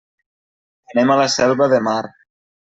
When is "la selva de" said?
1.21-1.83